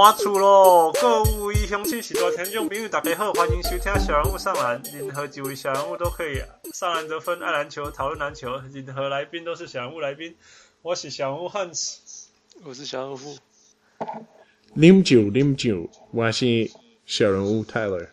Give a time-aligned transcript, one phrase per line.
[0.00, 0.90] 搬厝咯！
[0.94, 4.82] 各位乡亲、时代听众朋友，大家好，欢迎收听小人物上篮。
[4.94, 6.40] 任何几位小人物都可以
[6.72, 8.62] 上篮得分，爱篮球，讨论篮球。
[8.72, 10.34] 任何来宾都是小人物来宾。
[10.80, 12.30] 我是小人物汉斯，
[12.64, 13.36] 我是小人物。
[14.74, 16.70] 啉酒，啉酒，我是
[17.04, 18.08] 小人物泰勒。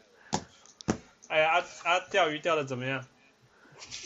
[1.30, 3.06] 哎呀，啊啊，钓鱼钓的怎么样？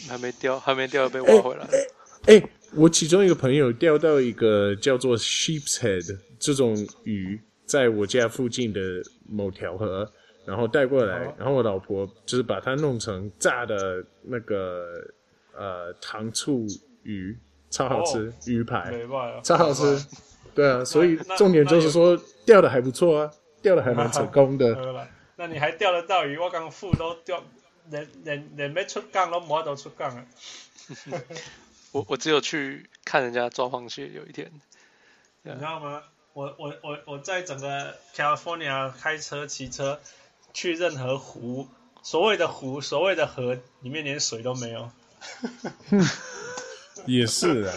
[0.07, 1.65] 还没钓，还没钓，被挖回来。
[1.65, 7.41] 哎、欸欸，我其中一个朋友钓到一个叫做 sheep's head 这种鱼。
[7.71, 8.81] 在我家附近的
[9.29, 10.11] 某条河，
[10.45, 14.85] 然后带过来，然后我老婆就是把它弄成炸的那个
[15.53, 16.67] 呃糖醋
[17.03, 17.39] 鱼，
[17.69, 18.91] 超好吃，哦、鱼排，
[19.41, 20.05] 超好吃，
[20.53, 23.31] 对啊，所以重点就是说钓的还不错啊，
[23.61, 24.75] 钓的还蛮成功的。
[25.37, 26.37] 那你还钓得到鱼？
[26.37, 27.41] 我刚富都钓，
[27.89, 30.25] 连连连没出港都没都出港了。
[31.93, 34.51] 我我只有去看人家抓螃蟹，有一天，
[35.43, 36.03] 你知道吗？
[36.33, 39.99] 我我我我在整个 California 开车骑车
[40.53, 41.67] 去任何湖，
[42.03, 44.91] 所谓的湖，所谓的河，里面连水都没有。
[47.05, 47.73] 也是啊，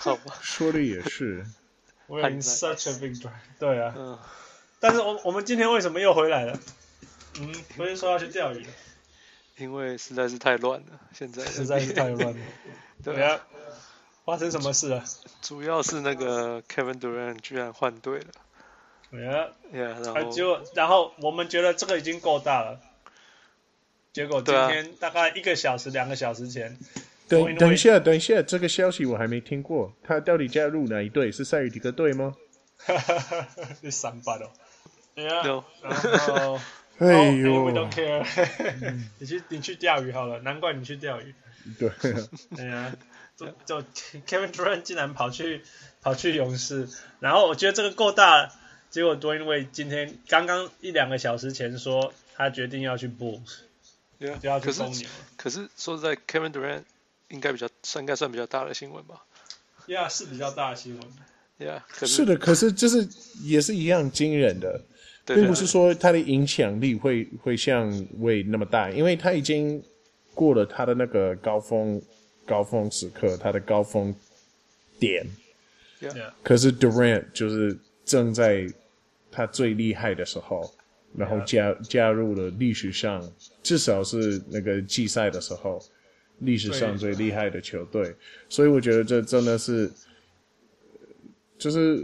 [0.00, 1.46] 好吧，说的也是。
[2.08, 3.32] We're in such a big drive。
[3.58, 3.94] 对啊。
[3.96, 4.18] 嗯。
[4.80, 6.58] 但是我我们今天为什么又回来了？
[7.40, 8.66] 嗯，不是说要去钓鱼。
[9.56, 12.46] 因为实在是太乱了，现在实在是太乱了。
[13.04, 13.40] 对啊。
[14.28, 15.02] 发生什么事了？
[15.40, 18.26] 主要是那个 Kevin Durant 居然换队了。
[19.10, 22.78] Yeah, yeah, 然后结果，然后我们觉得这个已经够大了。
[24.12, 26.76] 结果今天大概一个小时、两、啊、个小时前，
[27.26, 29.94] 等等一下，等一下，这个消息我还没听过。
[30.02, 31.32] 他到底加入哪一队？
[31.32, 32.36] 是塞尔提克队吗？
[32.76, 33.90] 哈哈哈哈哈！
[33.90, 34.50] 三八哦。
[35.16, 35.64] Yeah, No.
[35.82, 35.94] 然
[36.36, 36.60] 后，
[37.00, 38.26] 哎呦，We don't care。
[39.18, 40.40] 你去，你去钓鱼好了。
[40.40, 41.34] 难怪你去钓鱼。
[41.78, 41.94] 对、啊。
[42.54, 42.92] 对呀。
[43.38, 43.86] 就就
[44.26, 45.62] Kevin Durant 竟然跑去
[46.02, 46.88] 跑去勇士，
[47.20, 48.50] 然后我觉得这个够大，
[48.90, 53.58] 结果多因为今天刚刚一两个小时前说他决定要去 Bulls，
[54.18, 55.08] 对啊，就要去公牛。
[55.36, 56.82] 可是说实在，Kevin Durant
[57.28, 59.22] 应该比较算应该算比较大的新闻吧
[59.86, 61.06] ？Yeah，是比较大的新闻。
[61.60, 63.08] Yeah，是，是的，可是就是
[63.44, 64.82] 也是一样惊人的，
[65.24, 67.88] 对并不是说他的影响力会会像
[68.18, 69.80] Wade 那么大，因为他已经
[70.34, 72.02] 过了他的那个高峰。
[72.48, 74.14] 高峰时刻，他的高峰
[74.98, 75.26] 点
[76.00, 76.32] ，Yeah.
[76.42, 77.76] 可是 Durant 就是
[78.06, 78.66] 正在
[79.30, 80.74] 他最厉害的时候，
[81.14, 83.22] 然后加入了历史上
[83.62, 85.78] 至少是那个季赛的时候，
[86.38, 88.14] 历史上最厉害的球队，
[88.48, 89.90] 所以我觉得这真的是，
[91.58, 92.02] 就是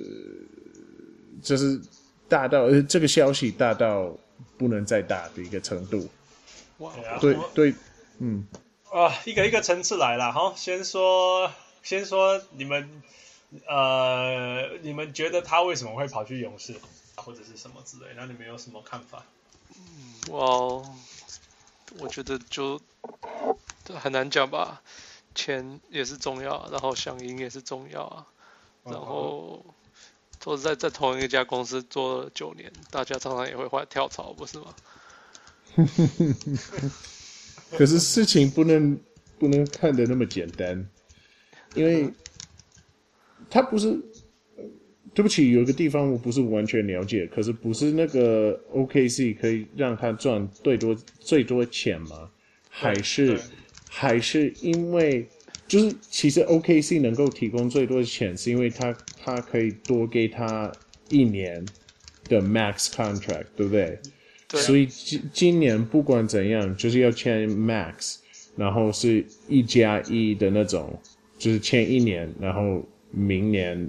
[1.42, 1.80] 就是
[2.28, 4.14] 大到呃这个消息大到
[4.58, 6.06] 不能再大的一个程度，
[6.78, 7.74] 哇 Wow.，对对，
[8.18, 8.46] 嗯。
[8.94, 11.50] 啊，一个一个层次来了，好，先说，
[11.82, 13.02] 先说你们，
[13.66, 16.76] 呃，你们觉得他为什么会跑去勇士，
[17.16, 18.12] 或者是什么之类？
[18.16, 19.24] 那你们有什么看法？
[20.28, 20.88] 我，
[21.98, 22.80] 我觉得就
[24.00, 24.80] 很难讲吧，
[25.34, 28.26] 钱也是重要，然后想赢也是重要啊，
[28.84, 29.66] 然后
[30.38, 34.72] 都是在在同一家公司做了九年，大家常常也会换跳槽，不是吗？
[37.70, 38.98] 可是事情不能
[39.38, 40.86] 不能看得那么简单，
[41.74, 42.08] 因为
[43.50, 43.98] 他不是，
[45.12, 52.30] 对不起，有一个地方我不是完全了解，可是不是那个 OKC 可以让他赚最多最多钱吗？
[52.68, 53.38] 还是
[53.88, 55.26] 还是因为
[55.68, 60.72] 就是其实 OKC 能够提供最多的钱，是因为他他可以多给他
[61.08, 61.64] 一年
[62.28, 63.98] 的 max contract，对不对？
[64.54, 68.16] 所以今今年不管怎样，就是要签 max，
[68.56, 70.98] 然后是一加一的那种，
[71.38, 73.88] 就是签一年，然后明年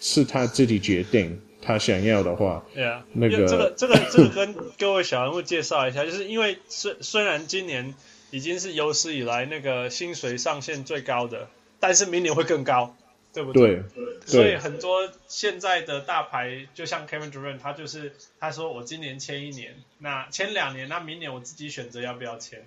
[0.00, 2.64] 是他自己决定他想要的话。
[2.74, 7.94] 对啊，那个这个这个这个跟各位小人物介绍一下，就是因为虽虽然今年
[8.30, 11.48] 已经是有史以来那个薪水上限最高的，
[11.80, 12.96] 但是明年会更高。
[13.38, 13.76] 对不对？
[13.94, 22.66] 对，所以很多现在的大牌，就像 Kevin Durant，他就是他说我今年签一年，那签两年，那明年我自己选择要不要签。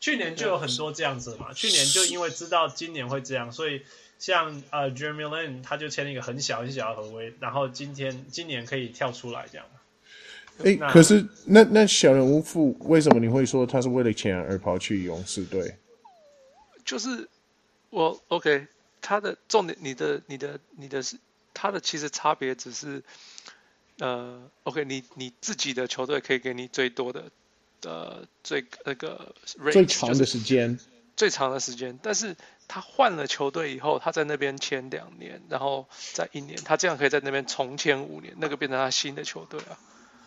[0.00, 3.82] 去年就有很多这样子嘛，去年就因为知道今年会这样，所以
[4.18, 9.66] 像呃 Jeremy Lin 他就签了一个很小很小的合约，然后今天今年可以跳出来这样。
[10.62, 15.74] 哎，那可是那那小人物富为什么你会说他是为了钱而跑去勇士队？
[16.84, 17.26] 就是
[17.88, 18.66] 我 OK。
[19.02, 21.18] 他的重点，你的、你的、你的是
[21.52, 23.02] 他的，其实差别只是，
[23.98, 27.24] 呃，OK，你你自己的球队可以给你最多的，
[27.82, 30.78] 呃，最那个 range, 最长的时间，
[31.16, 32.36] 最长的时间，但是
[32.68, 39.78] 他换了球队以后，他在那边签两年，然后再一年，他这样可以在那边重签五年，那个变成他新的球队啊。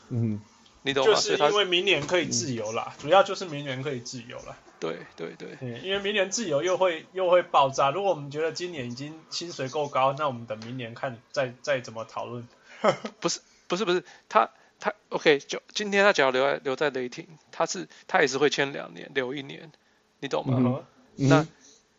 [0.10, 0.40] 嗯，
[0.86, 1.14] 你懂吗？
[1.16, 4.56] 就是因为明年可以自由啦，嗯、主要就是明年可以自由了。
[4.80, 7.90] 对对对，因为明年自由又会又会爆炸。
[7.90, 12.48] 如果我们觉得今年已经薪水够高，那我们等明年看再再怎么讨论。
[13.20, 19.72] 不是不是不是，他他 OK，就今天他只要留在留在雷霆，他是他也是会签两年留一年，
[20.20, 20.56] 你懂吗？
[20.60, 20.86] 嗯
[21.18, 21.48] 嗯、那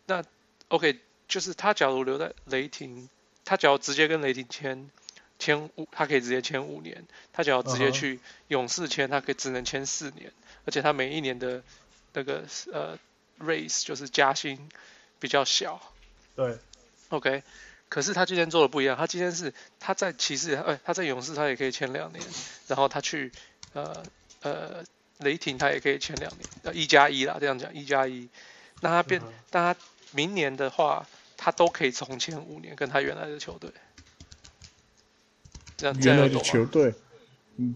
[0.05, 0.23] 那
[0.69, 0.97] OK，
[1.27, 3.09] 就是他假如留在雷霆，
[3.43, 4.89] 他只要直接跟雷霆签
[5.39, 7.05] 签五，他可以直接签五年。
[7.33, 10.31] 他只要直接去勇士签，他可以只能签四年，
[10.65, 11.63] 而且他每一年的。
[12.13, 12.97] 那个呃
[13.39, 14.57] ，raise 就是加薪
[15.19, 15.79] 比较小，
[16.35, 16.57] 对
[17.09, 17.43] ，OK，
[17.89, 22.25] 可是他今天做的不一样，他今天是他在骑士，哎，他在勇士他也可以签两年，
[22.65, 23.31] 然后他去
[23.73, 24.03] 呃
[24.41, 24.83] 呃
[25.19, 28.27] 雷霆他也可以签两年，呃一加一啦，这样讲一加一，
[28.81, 29.79] 那他变，但他
[30.11, 31.05] 明年的话，
[31.35, 33.69] 他都可以重签五年，跟他原来的球队，
[35.77, 36.93] 这样原来的球队。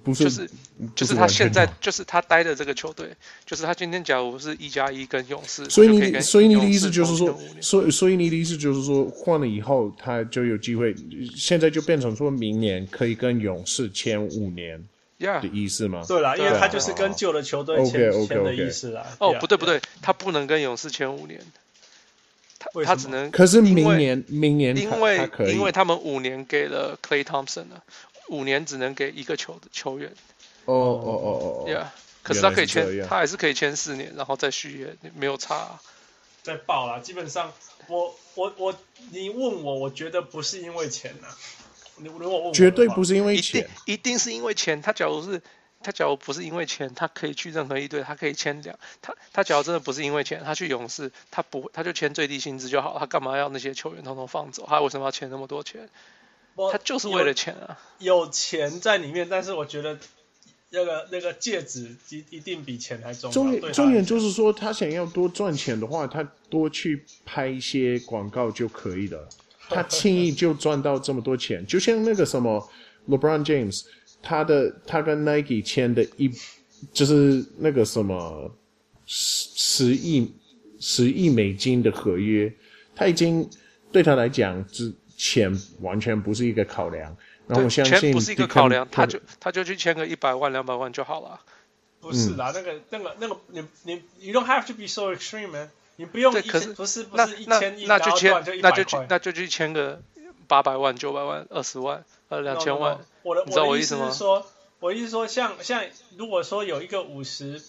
[0.04, 0.50] 不是，就是
[0.94, 3.10] 就是他现在就是他待的这个球队，
[3.48, 10.94] 就是他今天假如是一加一跟勇士，所以你所以你的意思就是说，所以所以你的意思就是说，换了以后他就有机会，
[11.36, 14.80] 现在就变成说明年可以跟勇士签五年
[15.18, 16.06] 的意思吗？
[16.08, 19.08] 对啦，因为他就是跟旧的球队签签的意思啦。
[19.18, 21.42] 哦，不对不对，他不能跟勇士签五年，
[22.74, 27.84] 他他只能，可是明年明年因为因为他们五年给了 Clay Thompson 了。
[28.30, 30.10] 五年只能给一个球的球员，
[30.64, 31.88] 哦哦哦哦，Yeah，
[32.24, 35.82] 可是他可以签，他还是可以签四年，然后再续约，没有差、啊。
[36.42, 37.52] 再报啦，基本上
[37.88, 38.74] 我我我，
[39.10, 41.36] 你问我，我觉得不是因为钱呐、啊，
[41.98, 44.82] 你如果问我，绝对不是因为钱，一定一定是因为钱。
[44.82, 45.42] 他假如是
[45.84, 48.78] 他假如不是因为钱，他可以去任何一队，他可以签两。
[49.02, 54.66] 他他假如真的不是因为钱，他去勇士，他不他就签最低薪资就好，他干嘛要那些球员统统放走？
[54.68, 55.90] 他为什么要签那么多钱？
[56.72, 59.98] 他就是为了钱啊，有，有钱在里面，但是我觉得
[60.70, 63.34] 那个那个戒指一一定比钱还重要。
[63.34, 69.28] 重点重点就是说，他想要多赚钱的话，他多去拍一些广告就可以了。
[69.70, 72.70] 他轻易就赚到这么多钱，就像那个什么
[73.08, 73.86] LeBron James，
[74.22, 76.32] 他的他跟 Nike 签的一
[76.94, 78.56] 就是那个什么
[79.06, 80.34] 十十亿
[80.80, 82.54] 十亿美金的合约，
[82.96, 83.50] 他已经
[83.92, 84.94] 对他来讲之。
[85.24, 87.16] 钱完全不是一个考量，
[87.46, 91.40] 然后我相信钱不是一个考量，他就他就去签个一百万两百万就好了。
[92.00, 98.34] 不是啦，那个那个那个你你 you don't have to be so extreme man，你不用一千，不是不是一千亿，那就签
[98.64, 100.02] 那就去那就去签个
[100.48, 103.06] 八百万九百万二十万呃两千万。
[103.24, 104.48] 我的我的意思是说，
[104.80, 105.84] 我意思说像像
[106.18, 107.62] 如果说有一个五十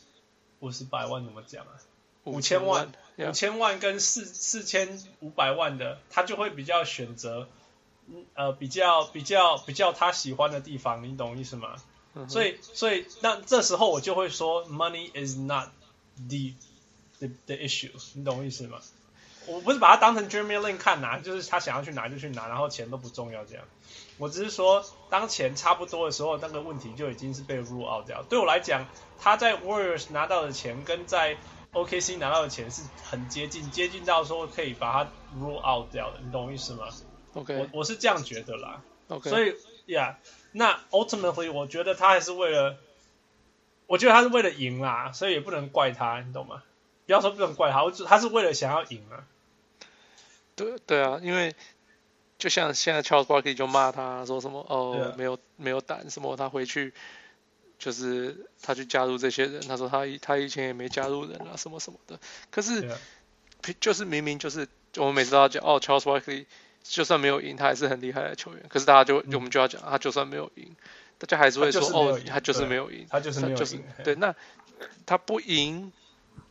[0.60, 1.74] 五十百万怎么讲啊？
[2.24, 2.90] 五千万。
[3.18, 7.46] 五千万跟四四千五百万的，他就会比较选择，
[8.32, 11.76] 呃，比较比较比较他喜欢的地方，你懂意思吗？
[12.14, 15.68] 嗯、所以所以那这时候我就会说，money is not
[16.16, 16.54] the
[17.18, 18.80] the the issue，你懂意思吗？
[19.46, 23.64] 我不是把它当成 Jeremy Lin 看拿，就是他想要去拿就去拿，然后钱都不重要这样。
[24.22, 28.22] 我只是说，当钱差不多的时候，那个问题就已经是被 rule out 掉。
[28.22, 28.86] 对我来讲，
[29.18, 31.36] 他在 Warriors 拿到的钱跟在
[31.72, 36.86] OKC 拿到的钱是很接近，接近到说可以把它 rule out 掉的，你懂我意思吗
[37.34, 38.84] ？OK，我我是这样觉得啦。
[39.08, 42.76] OK，所以呀，yeah, 那 ultimately 我觉得他还是为了，
[43.88, 46.62] 我觉得他是为了赢啦，所以也不能怪他，你懂吗？
[47.06, 49.26] 不要说不能怪他，我他是为了想要赢啊。
[50.54, 51.56] 对对啊，因为
[52.42, 56.92] 就像现在 Charles Barkley 就骂他说什么哦，啊、没有没有胆什么，他回去。
[57.78, 62.18] 就是他去加入这些人，他说他以他以前也没加入人啊，什么什么的。
[62.50, 62.90] 可是.
[63.78, 66.46] 就是明明就是我们每次都要讲哦，Charles Barkley
[66.82, 68.64] 就算没有赢，他还是很厉害的球员。
[68.68, 70.74] 可是大家就、嗯、我们就要讲，他就算没有赢，
[71.18, 73.56] 大家还是会说哦，他就是没有赢，他就是没有赢。
[73.56, 74.34] 就是对，那
[75.06, 75.92] 他不赢，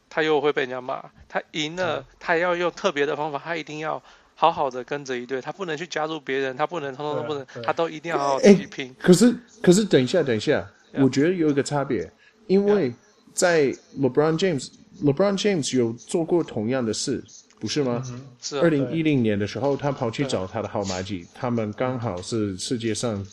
[0.09, 1.11] 他又会被人家骂。
[1.27, 4.01] 他赢了，嗯、他也要用特别的方法，他一定要
[4.41, 8.91] 好好的跟着一队，他不能去加入别人，他不能通通都不能，他都一定要好好自己拼。
[8.97, 9.31] 可是
[9.61, 10.67] 可是等一下，等一下。
[10.93, 12.11] 我觉得有一个差别，
[12.47, 12.91] 因为
[13.35, 13.67] 在
[13.99, 17.23] LeBron James，LeBron James 有做过同样的事，
[17.59, 18.03] 不是吗？
[18.41, 18.59] 是。
[18.59, 23.23] 二零一零年的时候，他跑去找他的好麻吉，他们刚好是世界上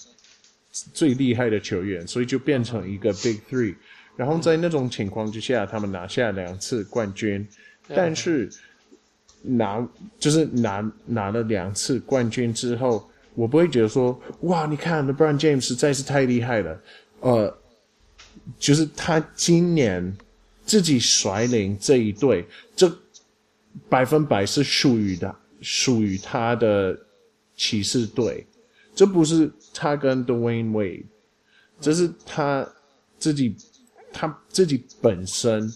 [0.92, 3.74] 最厉害的球员，所以就变成一个 Big Three。
[4.14, 7.48] 然后在那种情况之下，他们拿下两次冠军，
[7.88, 8.50] 但是
[9.42, 16.80] 拿就是拿拿了两次冠军之后，我不会觉得说，哇，你看 LeBron James 实在是太厉害了。
[17.20, 17.58] 呃，
[18.58, 20.16] 就是他今年
[20.64, 22.92] 自己率领这一队，这
[23.88, 26.98] 百分百是属于的，属于他的
[27.56, 28.46] 骑士队。
[28.94, 31.04] 这不是他跟 Dwayne Wade，
[31.80, 32.68] 这是他
[33.18, 33.54] 自己，
[34.12, 35.72] 他自己本身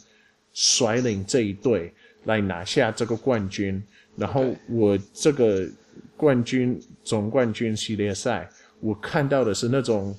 [0.52, 3.82] 率领这一队来拿下这个冠军。
[4.16, 5.66] 然后我这个
[6.16, 8.48] 冠军总冠军系列赛，
[8.80, 10.14] 我看到的是那种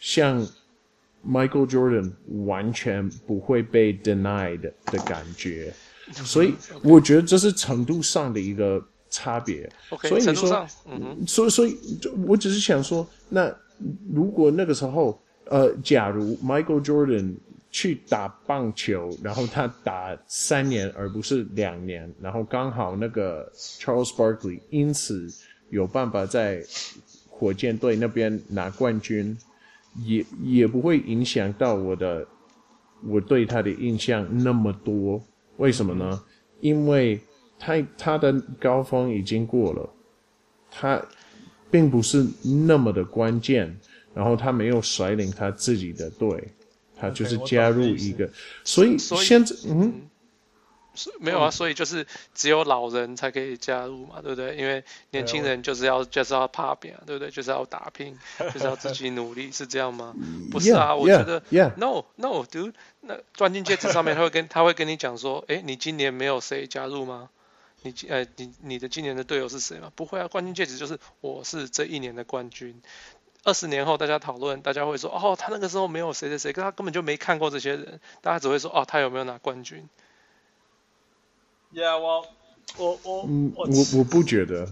[0.00, 0.44] 像
[1.26, 2.12] Michael Jordan
[2.44, 5.72] 完全不会被 denied 的感觉，
[6.12, 9.70] 所以我觉得这是程度上的一个差别。
[9.90, 11.76] Okay, 所以你说，嗯、所以所以，
[12.26, 13.52] 我只是想说，那
[14.12, 17.34] 如果那个时候，呃，假如 Michael Jordan
[17.76, 25.28] 去打棒球，然后他打三年而不是两年，然后刚好那个 Charles Barkley 因此
[25.68, 26.64] 有办法在
[27.28, 29.36] 火箭队那边拿冠军，
[30.06, 32.26] 也也不会影响到我的
[33.04, 35.22] 我对他的印象那么多。
[35.58, 36.24] 为什么呢？
[36.62, 37.20] 因为
[37.58, 39.86] 他他的高峰已经过了，
[40.70, 40.98] 他
[41.70, 42.26] 并不是
[42.64, 43.78] 那么的关键，
[44.14, 46.42] 然后他没有率领他自己的队。
[46.98, 48.30] 他就是加入一个
[48.64, 50.08] 所以现在嗯，
[51.20, 54.56] 没有啊，所以就是只有老人才可以加入嘛，对不对？
[54.56, 57.30] 因为年轻人就是要就是要打拼，对不对？
[57.30, 58.18] 就是要打拼，
[58.54, 60.14] 就是要自己努力，是这样吗？
[60.50, 61.70] 不是啊，我觉得 yeah.
[61.76, 62.72] no no，dude，
[63.02, 67.28] 那冠军戒指上面他会跟他会跟你讲说，哎，你今年没有谁加入吗？
[67.82, 69.92] 你呃，你你的今年的队友是谁吗？
[69.94, 72.80] 不会啊，冠军戒指就是我是这一年的冠军。
[73.46, 79.88] 二十年后，大家讨论，大家会说：“哦，他那个时候没有谁谁谁，可他根本就没看过这些人。”大家只会说：“哦，他有没有拿冠军
[81.72, 82.26] ？”Yeah，我
[82.76, 83.22] 我我
[83.54, 84.68] 我我不觉得，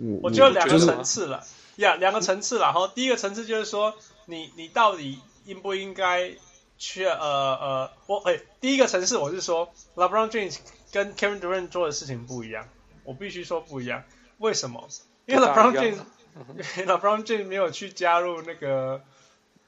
[0.00, 1.44] 我我觉得两个层次了。
[1.74, 2.66] 呀，两个层次了。
[2.66, 3.94] 然后第一个层次就是说，
[4.26, 6.30] 你你到底应不应该
[6.78, 10.56] 去呃呃，我哎，第一个层次我是说，LeBron James
[10.92, 12.68] 跟 Kevin Durant 做的事情不一样，
[13.02, 14.04] 我必须说不一样。
[14.38, 14.88] 为什么？
[15.26, 15.98] 因为 LeBron James。
[16.86, 19.02] LeBron James 没有去加入那个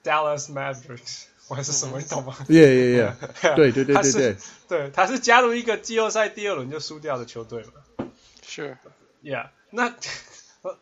[0.05, 3.55] Dallas Mavericks，还是什么，你懂吗？Yeah, yeah, yeah.
[3.55, 4.37] 对对对对对，
[4.69, 8.09] 对，他是加入一个季后赛第二轮就输掉的球队嘛。
[8.47, 8.79] 是
[9.23, 9.95] ，Yeah，那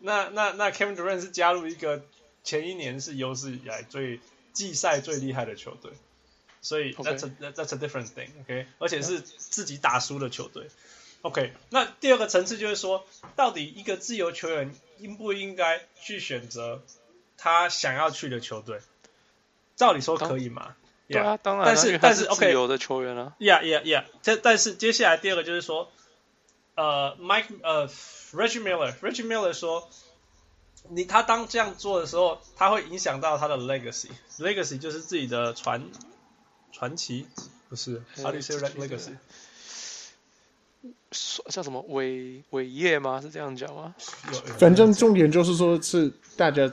[0.00, 2.02] 那那那 Kevin Durant 是加入一个
[2.44, 4.20] 前一年是有史以来最
[4.52, 5.92] 季赛最厉害的球队，
[6.60, 10.68] 所以 That's a That's a different thing，OK，而且是自己打输的球队。
[11.22, 16.82] OK，那第二个层次就是说，到底一个自由球员应不应该去选择
[17.36, 18.80] 他想要去的球队？
[19.74, 20.76] 照理说可以嘛？
[21.08, 21.66] 对啊，当然。
[21.66, 23.34] 但是但是 OK，自由的球员啊。
[23.38, 24.04] Yeah yeah yeah。
[24.22, 25.90] 这但是接下来第二个就是说，
[26.76, 29.88] 呃，Mike 呃，Reggie Miller，Reggie Miller 说，
[30.88, 35.90] 你他当这样做的时候，他会影响到他的 legacy，legacy 就是自己的传
[36.72, 37.26] 传奇，
[37.68, 39.16] 不是？How do you say legacy？
[41.48, 43.20] 叫什么伟伟业吗？
[43.20, 43.94] 是这样讲吗？
[44.58, 46.70] 反正重点就是说，是大家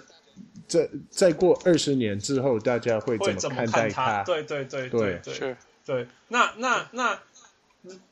[0.67, 4.23] 在再过二十年之后，大家会怎么看待他？
[4.23, 6.07] 对对对对对，是，对。
[6.27, 7.19] 那那那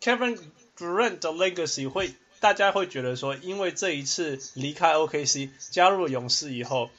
[0.02, 0.40] Kevin
[0.78, 6.90] Durant 的 legacy 会，大家会觉得说，因为这一次离开 OKC 加入了勇士以后，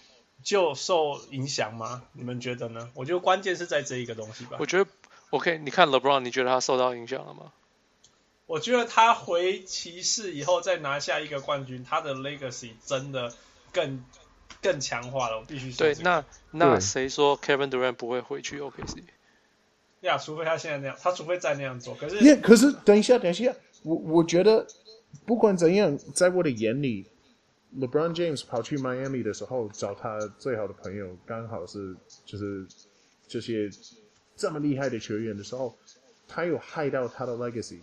[0.43, 2.03] 就受影响吗？
[2.13, 2.91] 你们觉得呢？
[2.95, 4.59] 我觉得关键是在这一个东西吧。
[4.61, 4.91] 我觉得
[5.31, 7.53] OK，你看 LeBron，你觉得他受到影响了吗？
[8.47, 13.33] 我觉得他回骑士以后再拿下一个冠军，他的 legacy 真的
[13.73, 14.05] 更
[14.61, 15.39] 更强化了。
[15.39, 15.95] 我必须说、这个。
[15.95, 19.03] 对，那那谁说 Kevin Durant 不会回去 OKC？
[20.03, 21.95] 呀，除非他现在那样，他除非再那样做。
[21.95, 24.67] 可是，耶，可是等一下，等一下，我我觉得
[25.25, 27.07] 不管怎样，在我的眼里
[27.79, 31.97] ，LeBron James 跑去 Miami 的时候，找他最好的朋友，刚好是
[32.27, 32.67] 就是
[33.27, 33.71] 这些
[34.37, 35.79] 这么厉害的球员的时候，
[36.29, 37.79] 他有害到他的 legacy。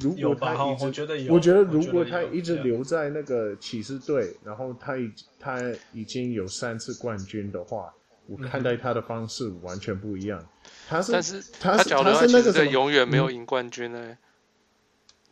[0.00, 5.58] 如果他一直，我觉得有，我觉得如果他一直留在那个骑士队，然后他已他
[5.92, 7.94] 已经有三次冠军的话，
[8.26, 10.46] 我看待他的方式完全不一样。
[10.86, 14.18] 他是，但是他是他是那个永远没有赢冠军呢、嗯，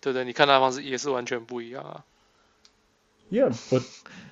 [0.00, 0.24] 对不对？
[0.24, 2.04] 你看他的方式也是完全不一样啊。
[3.30, 3.84] Yeah，but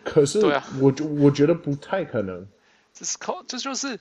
[0.04, 2.46] 可是对啊，我我觉得不太可能。
[2.94, 3.98] 这是靠，这就是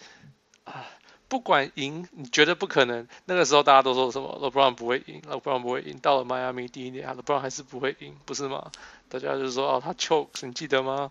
[0.63, 0.85] 啊。
[1.31, 3.07] 不管赢，你觉得不可能。
[3.23, 5.97] 那个时候大家都说什么？LeBron 不会赢，LeBron 不会赢。
[5.99, 8.69] 到了迈阿密第一年，LeBron 还是不会赢，不是吗？
[9.07, 11.09] 大家就说哦，他 choke，你记得吗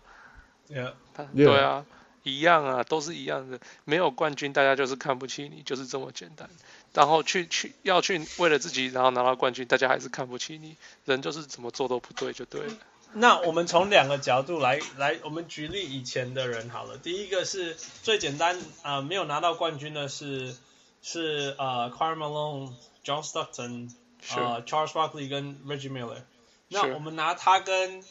[0.69, 1.87] ？Yeah，他对啊，
[2.21, 3.59] 一样啊，都是一样的。
[3.83, 6.47] 没有冠军，大家就是看不起你，就是这么简单。
[6.93, 10.77] 然后去去要去为了自己，然后拿到冠军，大家还是看不起你。
[11.05, 12.73] 人就是怎么做都不对，就对了。
[13.13, 16.97] 那我们从两个角度来来，我们举例以前的人好了。
[16.97, 20.55] 第一个是最简单啊、呃，没有拿到冠军的是
[21.01, 23.91] 是呃，Karl Malone、John Stockton、
[24.35, 26.21] 呃 Charles Barkley 跟 Reggie Miller。
[26.69, 28.03] 那我们拿他跟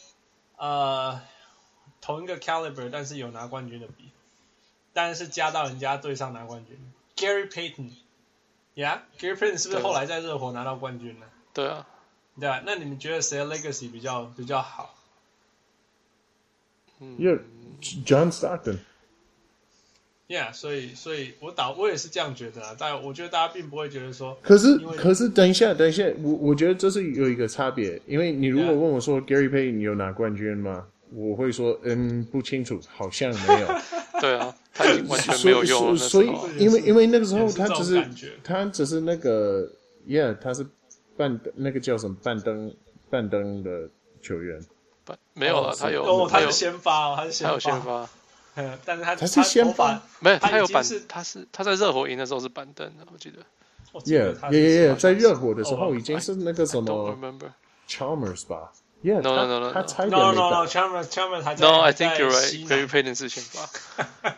[0.57, 1.21] 呃
[1.99, 4.11] 同一个 caliber，但是有拿冠军的比，
[4.93, 6.77] 但是加到人家队上拿冠军
[7.15, 11.25] ，Gary Payton，Yeah，Gary Payton 是不是后来在热火拿到冠军呢？
[11.53, 11.87] 对啊，
[12.41, 14.95] 对啊，那你们觉得谁的 legacy 比较比较好？
[16.99, 18.79] 嗯，Yeah，John Stockton。
[20.27, 30.87] Yeah，所以所以我打我也是这样觉得啊，但我觉得大家并不会觉得说，可是可是等一下等一下，我我觉得这是有一个差别，因为你如果问我说 Gary Payton 有拿冠军吗？
[31.13, 33.67] 我会说嗯不清楚，好像没有。
[34.21, 35.97] 对啊，他已经完全没有用了。
[35.97, 38.09] 所以因为因为那个时候他只是
[38.43, 39.69] 他只是那个
[40.07, 40.65] Yeah，他是
[41.17, 42.73] 半那个叫什么半灯
[43.09, 43.89] 半灯的
[44.21, 44.59] 球员，
[45.03, 48.09] 不没有了，他有哦，他他有是先发哦，他是先他有先发，
[48.55, 53.37] 嗯，但是他他是先发发，没有他他有板他是他在热火赢的时候是板凳的，我记得。
[54.05, 57.51] Yeah Yeah Yeah，在热火的时候哦已经是那个什么 remember.
[57.89, 58.71] Chalmers 吧
[59.03, 59.85] ？Yeah，No, no, no, no, 他 no.
[59.85, 62.69] 差一点 No no no，Chalmers Chalmers 还在 No, I 在 think you're 西 right.
[62.69, 63.69] 南 Gary Payton 是先发。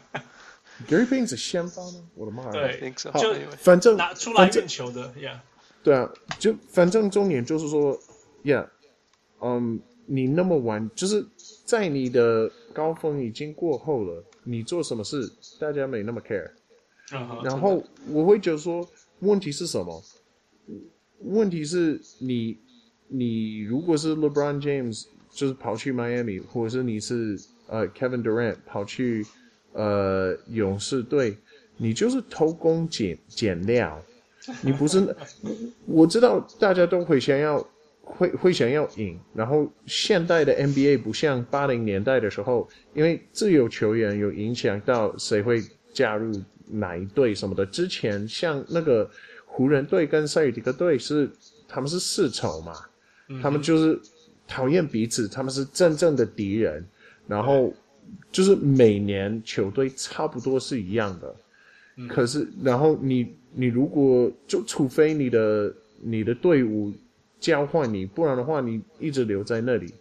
[0.89, 2.01] Gary Payton 是先发吗？
[2.15, 2.51] 我的妈呀！
[2.51, 5.37] 对就反正拿出来反正运球的，Yeah，
[5.83, 6.09] 对啊，
[6.39, 7.99] 就反正重点就是说
[8.43, 8.67] ，Yeah，
[9.41, 11.25] 嗯，你那么晚，就是
[11.65, 16.49] 在你的高峰已经过后了，你做什么事，大家没那么 care。
[17.43, 18.87] 然后我会觉得说，
[19.19, 20.01] 问题是什么？
[21.19, 22.57] 问题是你，
[23.07, 29.25] 你如果是 LeBron James，就是跑去 Miami，或者是你是呃 Kevin Durant 跑去
[29.73, 31.37] 呃勇士队，
[31.77, 34.01] 你就是偷工减减料，
[34.61, 35.15] 你不是？
[35.85, 37.65] 我知道大家都会想要，
[38.01, 39.19] 会会想要赢。
[39.33, 47.65] 然后现代的 NBA 不像八零年代的时候，因为自由球员有影响到谁会加入哪一队什么的。
[47.65, 49.09] 之前像那个
[49.45, 51.29] 湖人队跟塞尔提克队是
[51.67, 52.73] 他们是世仇嘛，
[53.41, 53.99] 他们就是
[54.47, 56.85] 讨厌彼此，他们是真正的敌人。
[57.25, 57.73] 然后
[58.33, 61.35] 就是每年球队差不多是一样的，
[62.09, 66.91] 可是然后你你如果就除非你的你的队伍
[67.39, 69.93] 交换你，不然的话你一直留在那里。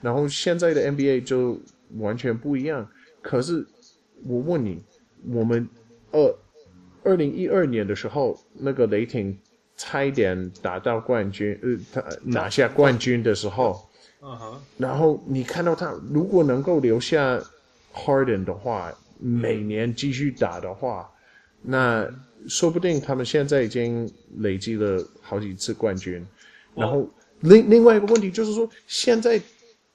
[0.00, 1.60] 然后现在的 NBA 就
[1.98, 2.88] 完全不一样。
[3.20, 3.64] 可是
[4.24, 4.82] 我问你，
[5.28, 5.68] 我们
[6.10, 6.34] 二
[7.04, 9.38] 二零一二年的时候，那个雷霆
[9.76, 13.88] 差一点打到冠军，呃，他拿下冠军的时候，
[14.20, 17.40] 嗯哼，然后你看到他如果能够留下
[17.94, 21.08] Harden 的话，每年继续打的话，
[21.62, 22.08] 那
[22.48, 26.26] 说不定他们现在已经累积了好几次冠军。
[26.74, 27.08] 然后
[27.40, 29.38] 另另外一个问题就是说，现在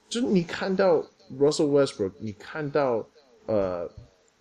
[0.08, 0.96] 就是你看到
[1.38, 3.06] Russell Westbrook，你看到
[3.46, 3.90] 呃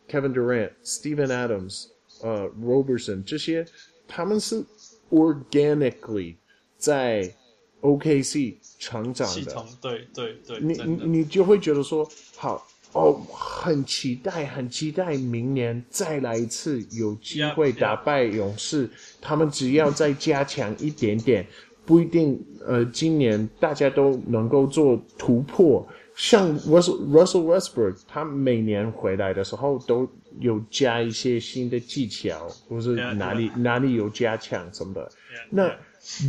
[0.09, 1.87] Kevin Durant、Stephen Adams、
[2.21, 3.65] 呃 Roberson 这些，
[4.07, 4.63] 他们是
[5.11, 6.35] organically
[6.77, 7.33] 在
[7.81, 9.33] OKC 成长的。
[9.33, 18.89] 系统，对对对，你你你就会觉得说，好哦，很期待，很期待明年再来一次，有机会打败勇士。
[19.21, 21.45] 他们只要再加强一点点，
[21.85, 25.87] 不一定呃，今年大家都能够做突破。
[26.15, 35.11] 像 Russell Russell Westbrook，他每年回来的时候都有加一些新的技巧，或是哪里.哪里有加强什么的。
[35.49, 35.71] 那.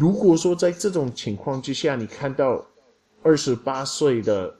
[0.00, 2.66] 如果说在这种情况之下，你看到
[3.22, 4.52] 二十八岁的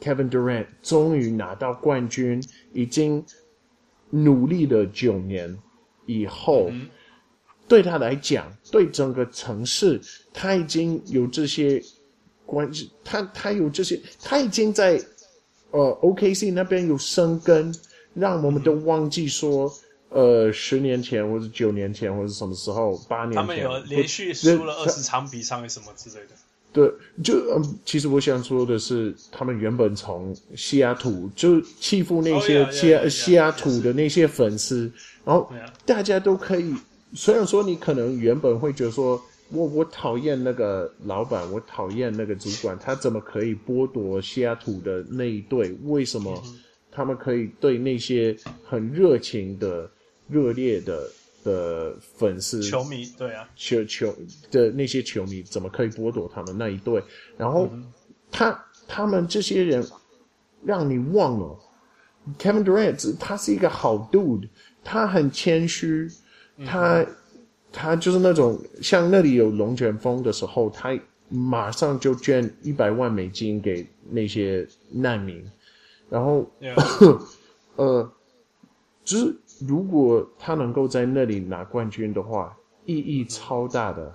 [0.00, 3.24] Kevin Durant 终于拿到冠军，已经
[4.10, 5.56] 努力了九年
[6.06, 6.88] 以后，嗯
[7.66, 10.00] 对他来讲，对整个城市，
[10.32, 11.82] 他已经有这些
[12.44, 15.02] 关系，他他有这些，他已经在
[15.70, 17.74] 呃 OKC 那边有生根，
[18.12, 19.72] 让我们都忘记说。
[20.10, 26.36] 呃，十年前或者九年前或者什么时候，八年前，他们有连续输了二十场比赛什么之类的。
[26.74, 34.90] 对，就嗯，其实我想说的是，他们原本从西雅图就欺负那些 Oh, yeah, 西 yeah, yeah, 西雅图的那些粉丝，
[35.24, 35.50] 然后.
[35.86, 36.74] 大家都可以，
[37.14, 45.74] 虽然说你可能原本会觉得说，我我讨厌那个老板，我讨厌那个主管，他怎么可以剥夺西雅图的那一队？
[45.84, 46.42] 为什么
[46.90, 48.36] 他们可以对那些
[48.68, 49.88] 很热情的？
[50.26, 51.06] 热烈的
[51.44, 54.12] 的粉丝、球迷，对啊，球球
[54.50, 57.00] 的那些球迷怎么可以剥夺他们那一对？
[57.36, 57.70] 然后
[58.32, 59.86] 他他们这些人
[60.64, 61.56] 让你忘了
[62.38, 64.48] ，Kevin Durant 他是一个好 dude，
[64.82, 66.08] 他很谦虚，
[66.66, 67.04] 他
[67.70, 75.44] 他就是那种像那里有龙卷风的时候，他马上就捐一百万美金给那些难民，
[76.08, 76.50] 然后.
[77.76, 78.10] 呃，
[79.04, 79.36] 就是。
[79.60, 84.14] 如果他能够在那里拿冠军的话，意义超大的，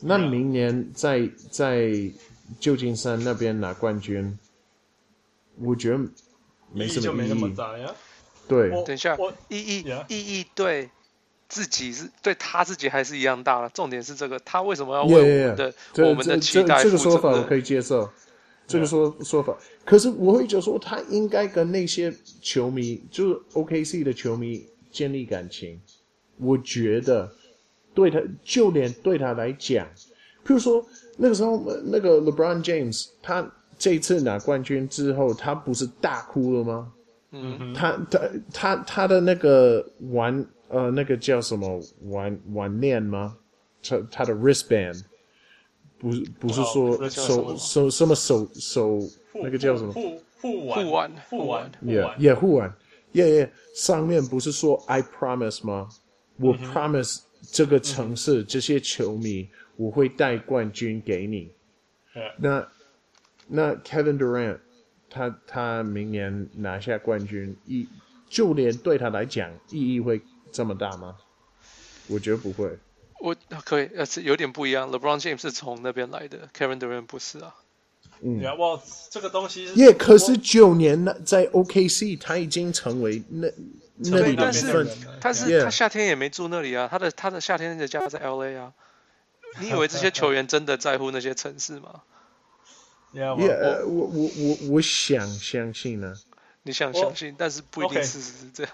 [0.00, 1.90] 那明年在在
[2.58, 4.38] 旧金山那边拿冠军，
[5.60, 5.98] 我觉得
[6.72, 6.86] 没什么意义。
[6.86, 7.94] 意义就没那么大呀。
[8.48, 9.16] 对，等一下，
[9.48, 10.88] 意义意义对
[11.48, 13.68] 自己是对他自己还是一样大的。
[13.68, 16.84] 重点是这个，他为什么要为我们的 yeah, yeah, 我们的期待这？
[16.84, 18.08] 这个说法我可以接受。
[18.66, 24.62] 这个说说法，可是我会觉得说，他应该跟那些球迷，就是 OKC 的球迷
[24.98, 25.80] 建立感情。
[26.38, 27.30] 我觉得
[27.94, 29.86] 对他，就连对他来讲，
[30.44, 30.84] 譬如说
[31.16, 36.92] 那个时候，那个 LeBron James，他这一次拿冠军之后，他不是大哭了吗？
[37.30, 38.20] 嗯，他他
[38.52, 43.36] 他他的那个玩呃那个叫什么玩玩链吗？
[43.82, 45.02] 他他的 wristband。
[46.00, 49.00] 不是不是说手手什么手手
[49.34, 52.72] 那个叫什么护护腕护腕护腕，yeah yeah 护腕
[53.12, 55.88] ，yeah yeah 上面不是说 I promise 吗？
[56.36, 57.20] 我 promise
[57.52, 61.52] 这个城市这些球迷我会带冠军给你。
[62.38, 62.66] 那
[63.46, 64.58] 那 Kevin Durant
[65.08, 67.88] 他他明年拿下冠军意
[68.28, 70.20] 就连对他来讲意义会
[70.52, 71.16] 这么大吗？
[72.08, 72.78] 我觉得不会。
[73.20, 74.90] 我可以，呃，是有点不一样。
[74.90, 77.54] LeBron James 是从那边来的，Kevin Durant 不是啊。
[78.20, 79.74] 嗯，哇，这个东西是。
[79.74, 83.48] 耶，可是九年了，在 OKC 他已经成为那
[83.96, 84.88] 那里的份。
[85.20, 88.72] 但是，他夏天也没住那里啊，他的他的夏天的家在 LA 啊。
[89.60, 92.02] 你以为这些球员真的在乎那些城市吗？
[93.12, 96.14] 耶，我我我我我想相信呢。
[96.64, 98.72] 你想相信，但是不一定事实是这样。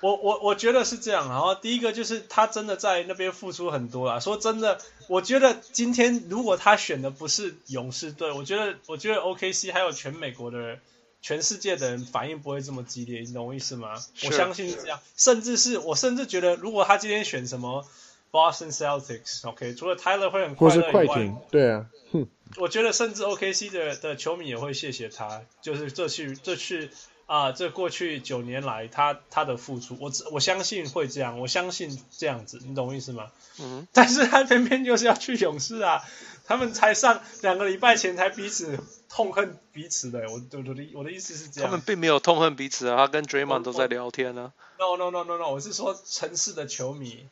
[0.00, 4.20] 我我我觉得是这样，然后第一个就是他真的在那边付出很多啦。
[4.20, 10.80] 说真的，我觉得今天如果他选的不是勇士队，我觉得我觉得 OKC 还有全美国的人、
[11.20, 17.84] 全世界的人反应不会这么激烈，你懂我意思吗我相信是这样，甚至是我甚至觉得，如果他今天选什么
[18.30, 26.90] Boston Celtics，OK，、okay, 除了 Tyler 会很快乐以外，快艇，对啊，哼，我觉得甚至 OKC 的的球迷也会谢谢他，就是这去这去。
[27.28, 33.30] 啊，这过去九年来他他的付出，我我相信会这样，我相信这样子，你懂我意思吗？
[33.60, 33.86] 嗯。
[33.92, 36.02] 但是他偏偏就是要去勇士啊，
[36.46, 38.78] 他们才上两个礼拜前才彼此
[39.10, 41.68] 痛恨彼此的，我我的我的意思是这样。
[41.68, 44.78] 他们并没有痛恨彼此啊，他跟 Draymond 都在聊天呢、啊。
[44.78, 47.26] No no no no no，我是说城市的球迷，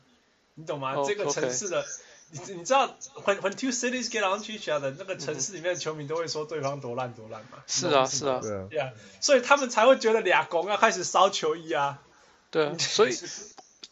[0.57, 1.83] 你懂吗？Oh, 这个城市的。
[1.83, 2.06] Okay.
[2.31, 7.59] 你你知道，when when two cities get on to each other，那个城市里面的球迷都会说对方多烂多烂嘛？
[7.67, 12.03] 是啊是啊，对啊所以他们才会觉得俩公要开始烧球衣啊。
[12.51, 13.17] 对啊， 所以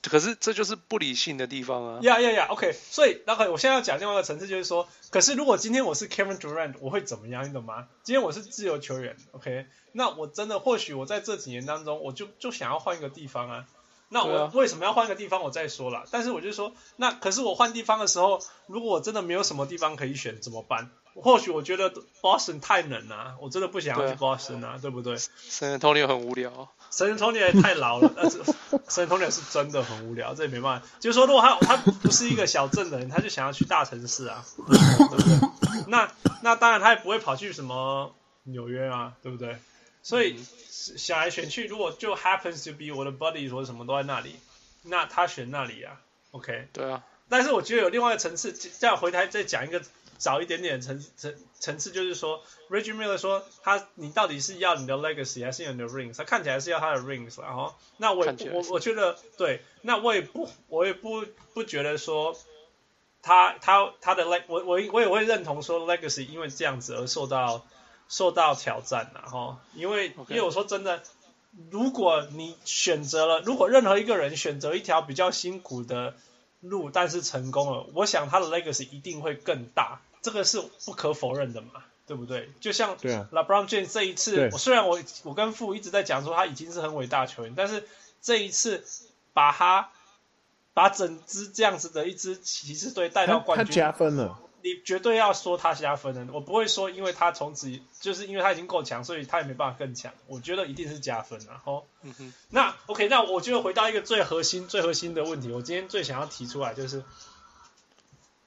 [0.02, 2.00] 可是这就是不理性的地方啊。
[2.02, 7.48] 呀呀呀，OK，所以那个我现在要讲另外一个层次，就是说，可是如果今天我是 Kevin Durant，我会怎么样？
[7.48, 7.88] 你懂吗？
[8.02, 13.66] 今天我是自由球员，OK，那我真的或许我在这几年当中，我就就想要换一个地方啊。
[14.14, 15.42] 那我为什么要换个地方？
[15.42, 16.04] 我再说了。
[16.12, 20.88] 但是我就说，那可是我换地方的时候，如果我真的没有什么地方可以选，怎么办？
[21.16, 26.68] 或许我觉得 Boston 太冷啊，我真的不想要去 Boston 啊，对，啊对不对？San Antonio 很无聊。
[26.92, 28.40] San Antonio 也太老了，但是
[28.88, 30.86] San Antonio 是真的很无聊，这也没办法。
[31.00, 35.84] 就是说，如果他他不是一个小镇的人，他就想要去大城市啊，对不对？
[35.88, 36.08] 那
[36.42, 39.58] 那当然他也不会跑去什么纽约啊，对不对？
[40.04, 40.34] 所以。
[40.34, 40.46] 嗯
[40.98, 44.36] 选来选去，如果就 happens to be 我的 buddy 说什么都在那里，
[44.82, 45.98] 那他选那里啊
[46.32, 46.68] ，OK？
[46.74, 47.02] 对啊。
[47.30, 49.82] 但是我觉得有另外一个层次，这样回台再讲一个
[50.18, 56.18] 早一点点的层层层次，就是说，Reggie Miller 说他你到底是要你的 legacy 还是要你的 rings？
[56.18, 62.36] 他看起来是要他的 rings，然后那我也我我觉得对，那我也不我也不不觉得说
[63.22, 67.64] 他他他的 leg 我我我也会认同说 legacy 因为这样子而受到。
[68.14, 71.02] 受到挑战了哈，因为.因为我说真的，
[71.70, 76.14] 如果你选择了，如果任何一个人选择一条比较辛苦的
[76.60, 82.52] 路，但是成功了，我想他的 legacy 一定会更大，这个是不可否认的嘛，对不对？
[82.60, 87.84] 就像 LeBron James 这一次，我虽然我我跟父一直在讲说他已经是很伟大球员，但是
[88.22, 88.84] 这一次
[89.32, 89.90] 把他
[90.72, 94.38] 把整支这样子的一支骑士队带到冠军，他加分了。
[94.64, 100.14] 你绝对要说他加分的，我不会说，因为他从此就是因为他已经够强，所以他也没办法更强。
[100.26, 101.52] 我觉得一定是加分的。
[101.62, 102.32] 吼，嗯哼。
[102.48, 105.52] 那 OK，那我就回到一个最核心、最核心的问题。
[105.52, 107.04] 我今天最想要提出来就是，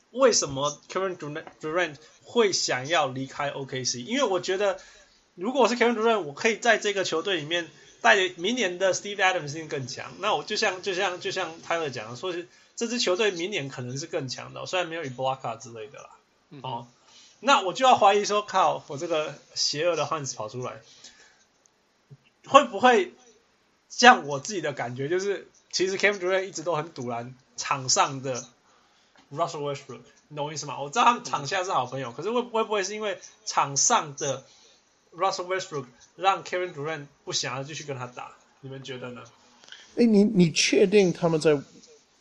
[0.10, 1.18] 为什么 Kevin
[1.62, 4.00] Durant 会想要离开 OKC？
[4.04, 4.80] 因为我觉得，
[5.36, 7.70] 如果我是 Kevin Durant，我可以在这个球队里面
[8.02, 10.14] 带明年的 Steve Adams 一定更强。
[10.20, 12.48] 那我就像就像就像 Tyler 讲的，说是。
[12.80, 16.10] 这支球队明年可能是更强的，虽然没有 Ibaka 之类的啦。
[16.52, 16.88] 嗯、哦，
[17.40, 20.80] 那我就要怀疑说，靠，我这个邪恶的汉子跑出来，
[22.46, 23.16] 会不会
[23.90, 28.46] 像我自己的感觉，就是其实 Kevin Durant 一直都很赌烂场上的
[29.34, 30.80] Russell Westbrook，你懂我意思吗？
[30.80, 34.46] 我知道他们场下是好朋友，嗯、可是会会不会是因为场上的
[35.18, 38.32] Russell Westbrook 让 Kevin Durant 不想要继续跟他打？
[38.62, 39.22] 你们觉得呢？
[39.98, 41.60] 哎，你你确定他们在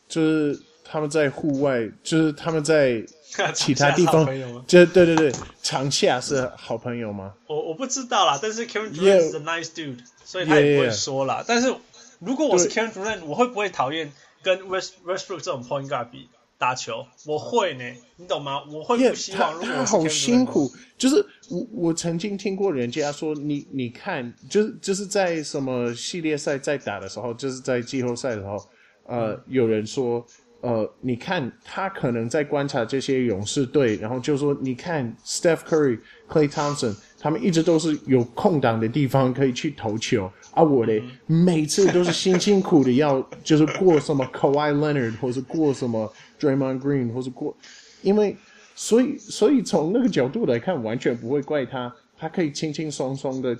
[0.09, 3.05] 就是他们在户外，就是他们在
[3.53, 4.25] 其他地方？
[4.65, 5.31] 就对对对，
[5.61, 7.33] 场下是好朋友吗？
[7.45, 9.99] 我我不知道啦，但是 Kevin Durant 是 nice dude.
[10.25, 11.35] 所以他也不会说啦。
[11.35, 11.45] Yeah, yeah.
[11.47, 11.75] 但是
[12.19, 17.05] 如果我是 Kevin Durant，我会不会讨厌跟 West Westbrook 这种 point guard 比打球？
[17.25, 17.83] 我会呢，
[18.15, 18.63] 你懂吗？
[18.71, 19.53] 我会不希望。
[19.53, 21.15] 如果他好辛苦，就是
[21.49, 28.57] 我我曾经听过人家说，你你看，就是就是在什么系列赛在打的时候，就是在季后赛的时候，
[29.05, 30.25] 呃，嗯、有人说。
[30.59, 47.55] 呃，你看他可能在观察这些勇士队，然后就说，你看 Steph Curry、Klay Thompson，他们一直都是有空档的地方可以去投球，而、啊、我嘞，每次都是辛辛苦的要就是过什么 Kawhi Leonard，或是过什么 Draymond Green，或是过，
[48.01, 48.35] 因为
[48.75, 53.57] 所以所以从那个角度来看，完全不会怪他，他可以轻轻松松的、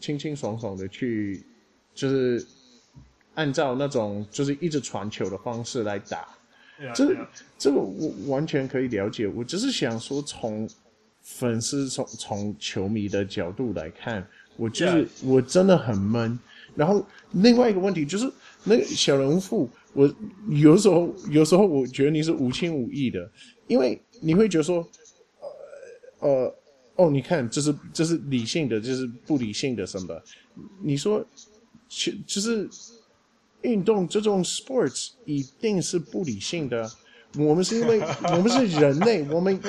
[0.00, 1.42] 轻轻松松的去，
[1.94, 2.46] 就是
[3.34, 6.28] 按照那种就是一直传球的方式来打。
[6.80, 7.16] Yeah, 这
[7.58, 10.68] 这个我完全可以了解，我只是想说，从
[11.22, 14.24] 粉丝从从球迷的角度来看，
[14.56, 16.38] 我就是、我真的很闷。
[16.76, 18.30] 然后另外一个问题就是，
[18.68, 20.14] 那个小人物，我
[20.48, 23.30] 有时候有时候我觉得你是无情无义的，
[23.66, 24.86] 因为你会觉得说，
[26.20, 26.54] 呃呃
[26.96, 30.22] 哦，你看这是这是理性的，这是不理性的什么？
[30.82, 31.24] 你说，
[31.88, 32.68] 其就是。
[33.62, 36.88] 运动这种 sports 一定是不理性的。
[37.36, 38.00] 我们是因为
[38.30, 39.60] 我们是人类，我们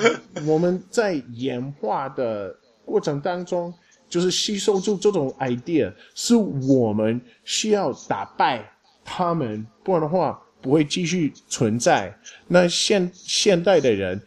[0.46, 3.74] 我们在演化的过程当中，
[4.08, 8.72] 就是吸收住这种 idea，是我们需要打败
[9.12, 12.16] 他们，不然的话不会继续存在。
[12.48, 14.22] 那现现代的人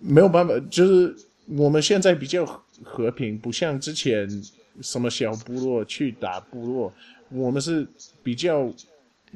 [0.00, 1.14] 没有办法，就是
[1.46, 2.44] 我们现在比较
[2.82, 4.28] 和平，不像之前
[4.80, 6.92] 什么小部落去打部落。
[7.30, 7.86] 我们是
[8.24, 8.68] 比较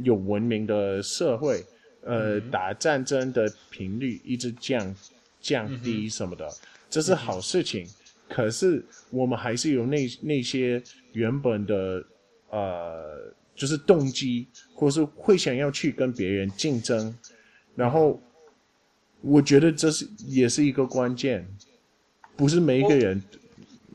[0.02, 1.64] 有文明的社会，
[2.02, 4.94] 呃，嗯、打战争的频率一直降
[5.40, 6.54] 降低什么的，嗯、
[6.90, 7.84] 这是好事情。
[7.84, 7.88] 嗯、
[8.28, 12.04] 可是我们还是有那那些原本的
[12.50, 17.18] 呃，就是动机，或是会想要去跟别人竞争。
[17.74, 18.20] 然后，
[19.22, 21.48] 我觉得这是也是一个关键，
[22.36, 23.22] 不是每一个人。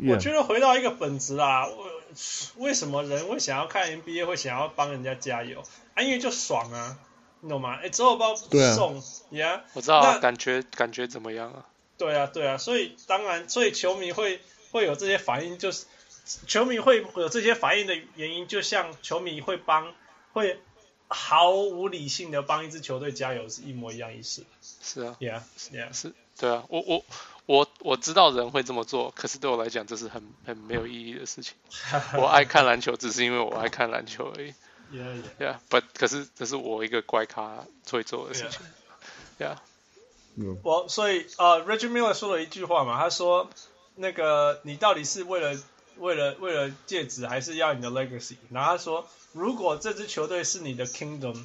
[0.07, 1.65] 我觉得回到一个本质啊。
[2.57, 5.63] 为什么人会想要看 NBA，会想要帮人家加油？
[5.93, 6.99] 啊，因为就爽啊，
[7.39, 7.75] 你懂吗？
[7.75, 8.95] 哎，之后包送
[9.29, 9.61] 呀，yeah?
[9.73, 11.65] 我知道啊，感觉感觉怎么样啊？
[11.97, 15.85] 对啊，对啊，所以当然，所以球迷会会有这些反应，就是
[16.47, 19.93] 球迷会有这些反应的原因，就像球迷会帮，
[20.33, 20.59] 会
[21.07, 24.45] 毫无理性的帮一支球队加油是一模一样意思。
[24.81, 27.05] 是啊，Yeah，Yeah，是，对啊，我我。
[27.47, 31.55] 我我知道人会这么做，可是对我来讲，这是很很没有意义的事情。
[32.15, 34.53] 我爱看篮球，只是因为我爱看篮球而已。
[34.93, 35.55] Yeah, yeah.
[35.69, 38.61] But 可是这是我一个怪咖会做的事情。
[39.39, 39.57] Yeah.
[40.37, 40.57] yeah.
[40.63, 43.49] 我所以呃、uh,，Reggie Miller 说了一句话嘛，他说
[43.95, 45.59] ：“那个你到底是为了
[45.97, 51.43] 为了为了戒指，还是要你的 legacy？” 然后他说：“如果这支球队是你的 kingdom，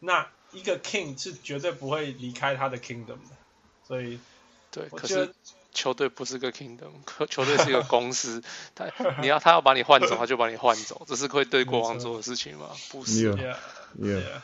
[0.00, 3.36] 那一个 king 是绝对不会离开他的 kingdom 的。”
[3.86, 4.18] 所以。
[4.70, 5.32] 对，可是
[5.72, 6.90] 球队不是个 kingdom，
[7.30, 8.42] 球队是一个公司。
[8.74, 8.90] 他
[9.20, 12.70] 你要他要把你换走， 他就把你换走，这是会对国王做的事情吗？
[12.90, 13.32] 不是。
[13.32, 13.56] Yeah,
[14.00, 14.40] yeah.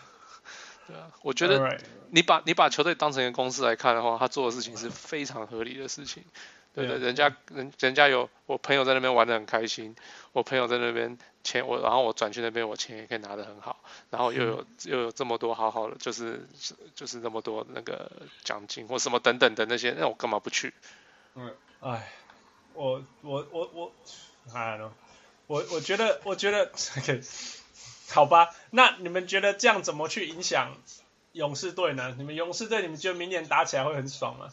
[0.86, 6.22] 对啊，我觉得你把你把球队当成一个公司来看的话，他做的事情是非常合理的事情。
[6.72, 9.96] 对对，人家人人家有我朋友在那边玩的很开心，
[10.32, 16.46] 我朋友在那边钱我，然后我转去那边，我钱也可以拿得很好，然后又有又有这么多好好的，就是
[16.94, 18.10] 就是那么多那个
[18.44, 20.72] 奖金或什么等等的那些，那我干嘛不去？
[21.34, 22.12] 嗯，哎，
[22.74, 23.92] 我我我我
[24.54, 24.90] ，I don't know，
[25.48, 27.20] 我我觉得我觉得，OK，
[28.10, 30.76] 好吧，那你们觉得这样怎么去影响
[31.32, 32.14] 勇士队呢？
[32.16, 34.52] 你们勇士队，你们觉得明年打起来会很爽吗？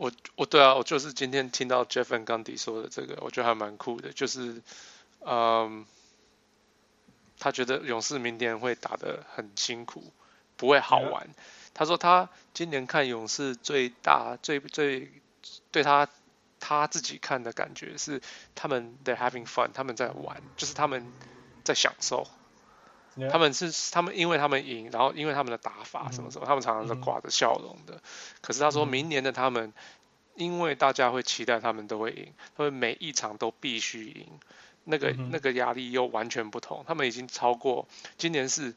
[0.00, 4.62] 我我对啊，我就是今天听到 Jeff Van Gundy 说的这个，我觉得还蛮酷的，就是，
[5.20, 5.84] 嗯，
[7.38, 10.10] 他觉得勇士明年会打得很辛苦，
[10.56, 11.28] 不会好玩。
[11.74, 15.12] 他说他今年看勇士最大最最
[15.70, 16.08] 对他
[16.58, 18.22] 他自己看的感觉是
[18.54, 21.12] 他们 they're having fun，他们在玩，就是他们
[21.62, 22.26] 在享受。
[23.28, 28.00] 他们是他们，因为他们赢，然后因为他们的打法什么什么，他们常常是挂着笑容的。
[28.40, 29.72] 可是他说明年的他们，
[30.36, 34.26] 因为大家会期待他们都会赢，他们每一场都必须赢，
[34.84, 36.84] 那个那个压力又完全不同。
[36.86, 38.74] 他们已经超过今年是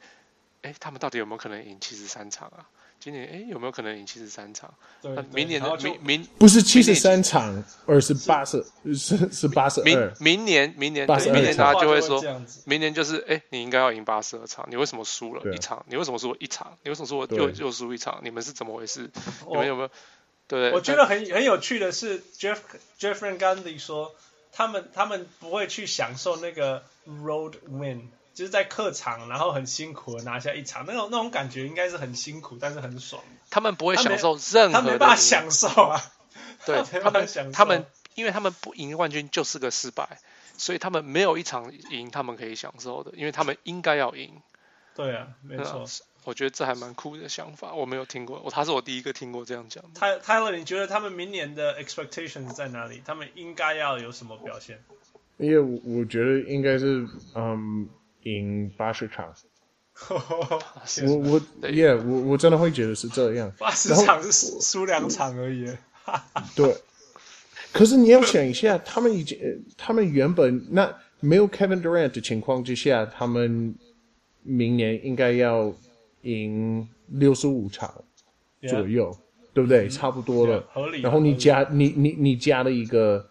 [0.64, 2.68] 哎，他们到底有没有可能赢七十三场啊？
[3.04, 4.74] 今年哎，有没有可能赢七十三场？
[5.02, 8.64] 对，那明年的明明不是七十三场，而是八十，
[8.96, 9.84] 是是八十二。
[9.84, 12.24] 明明年明年对明年他就会说，
[12.64, 15.86] 明年就是哎，你应该要赢八十二场，你为什么输了一场？
[15.90, 16.78] 你为什么输一场？
[16.82, 18.22] 你为什么说又又输一场？
[18.24, 19.12] 你们是怎么回事？
[19.50, 19.90] 你们有没有？
[20.48, 22.60] 对，我觉得很很有趣的是，Jeff
[22.98, 24.16] Jeff Van Gundy 说，
[24.54, 28.08] 他们他们不会去享受那个 road win。
[28.34, 33.22] 就是在客场，然后很辛苦的拿下一场，那种那种感觉应该是很辛苦，但是很爽。
[33.52, 36.02] 他们不会享受任何，他没办法享受啊。
[36.66, 40.20] 对 他们，他们因为他们不赢冠军就是个失败，
[40.58, 44.42] 所以他们没有一场赢他们可以享受的，因为他们应该要赢。
[44.96, 45.86] 对啊，没错。
[46.24, 49.90] 我觉得这还蛮酷的想法，我没有听过，我他是我第一个听过这样讲的。
[49.94, 53.04] 泰泰勒，你觉得他们明年的 expectations 在哪里？
[53.06, 54.82] 他们应该要有什么表现？
[55.38, 57.88] 因为我觉得应该是嗯。
[58.24, 59.34] 赢八十场，
[60.10, 61.16] 我
[61.62, 63.52] 我耶，我我真的会觉得是这样。
[63.60, 65.68] 八十场是输两场而已。
[66.56, 66.76] 对，
[67.72, 69.38] 可是你要想一下，他们已经，
[69.78, 73.76] 他们原本那没有 Kevin Durant 的情况之下，他们
[74.42, 75.74] 明年应该要
[76.24, 77.94] 赢六十五场
[78.68, 79.18] 左右，yeah.
[79.54, 79.88] 对不对？
[79.88, 80.62] 差不多了。
[80.62, 81.02] Yeah, 合理。
[81.02, 83.30] 然后你加你你你加了一个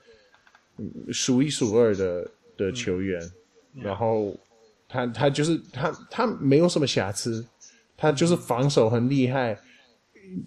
[1.10, 3.20] 数一数二的的球员，
[3.74, 3.84] 嗯 yeah.
[3.86, 4.36] 然后。
[4.92, 7.42] 他他就是他他没有什么瑕疵，
[7.96, 9.58] 他就是防守很厉害，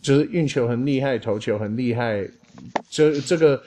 [0.03, 2.29] 就是运球很厉害，投球很厉害。
[2.87, 3.59] 这这个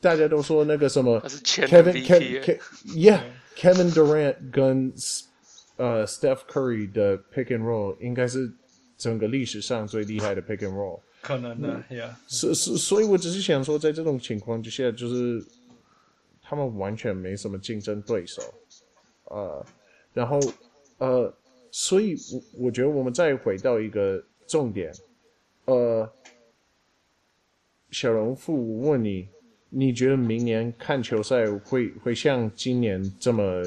[0.00, 3.20] 大家都说那个什么，Kevin Kevin Yeah
[3.54, 4.90] Kevin Durant 跟
[5.76, 8.50] 呃 Steph Curry 的 Pick and Roll 应该是
[8.96, 11.00] 整个历史上最厉害的 Pick and Roll。
[11.20, 12.14] 可能的，Yeah。
[12.26, 15.44] 所所所以，我只是想说，在这种情况之下，就是
[16.40, 18.42] 他们完全没什么竞争对手，
[19.24, 19.66] 呃。
[20.14, 20.38] 然后，
[20.98, 21.32] 呃，
[21.70, 24.92] 所以我我觉得我们再回到一个重点，
[25.64, 26.08] 呃，
[27.90, 29.26] 小龙富，我问你，
[29.70, 33.62] 你觉得明年看球赛会会像今年这么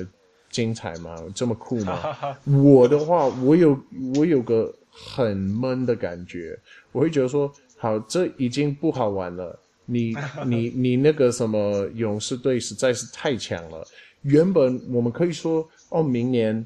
[0.49, 1.15] 精彩吗？
[1.33, 2.37] 这么酷吗？
[2.63, 3.79] 我的话，我有
[4.15, 6.57] 我有个很闷的感觉，
[6.91, 9.59] 我会觉得说，好，这已经不好玩了。
[9.85, 13.85] 你 你你那个什么勇士队实在是太强了。
[14.25, 15.67] 原本我们可以说。
[15.89, 16.65] 哦，明年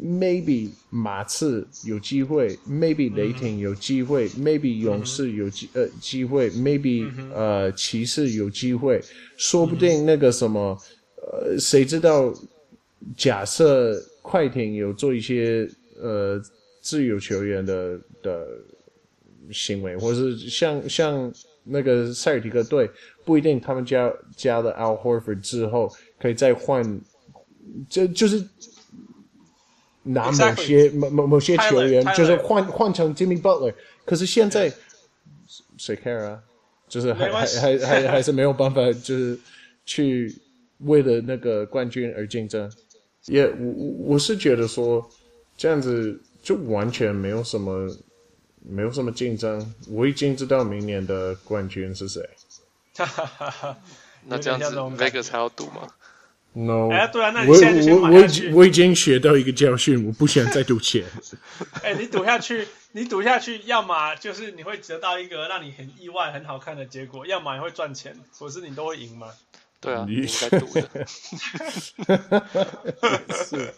[0.00, 9.02] maybe 马刺有机会，maybe 雷霆有机会、嗯、，maybe 勇士有机呃机会，maybe、嗯、呃骑士有机会，
[9.36, 10.78] 说不定那个什么、
[11.16, 12.32] 嗯、呃谁知道？
[13.16, 15.68] 假设快艇有做一些
[16.00, 16.40] 呃
[16.80, 18.46] 自由球员的的
[19.50, 21.32] 行为，或是像像
[21.64, 22.88] 那个塞尔提克队，
[23.24, 25.92] 不一定他们加加了 Al Horford 之后
[26.24, 26.82] 可以再换。
[27.90, 28.42] 就就是
[30.04, 33.74] 拿某些某某.某些球员，就是换换成 Jimmy Butler，
[34.06, 34.72] 可是现在
[35.76, 36.40] 谁 care 啊？
[36.88, 39.38] 就是还还还还 还是没有办法，就是
[39.84, 40.34] 去
[40.78, 42.70] 为了那个冠军而竞争。
[43.26, 45.06] 也、yeah, 我我是觉得说
[45.58, 47.88] 这样子就完全没有什么
[48.62, 49.74] 没有什么竞争。
[49.88, 52.22] 我已经知道明年的冠军是谁。
[52.96, 53.76] 哈哈哈哈
[54.26, 54.66] 那这样子
[55.02, 55.88] Vegas 还要赌吗
[56.54, 58.46] ？No，哎，对啊，那你现在就先买下去。
[58.46, 61.04] 我我我已经学到一个教训，我不想再赌钱。
[61.82, 69.26] 哎，你赌下去，你赌下去，要么就是你会得到一个让你很意外、很好看的结果，要么你会赚钱，可是你都会赢吗？
[69.80, 71.06] 对啊，你应该赌的。
[73.34, 73.74] 是，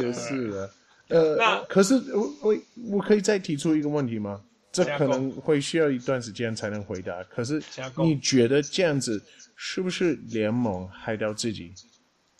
[0.00, 0.70] 也是的。
[1.08, 2.56] 呃，那可是我我
[2.92, 4.40] 我可以再提出一个问题吗？
[4.72, 7.22] 这可能会需要一段时间才能回答。
[7.24, 7.62] 可是
[7.96, 9.22] 你觉得这样子？
[9.56, 11.72] 是不是联盟害掉自己？